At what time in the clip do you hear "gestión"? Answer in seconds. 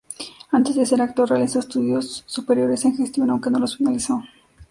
2.97-3.29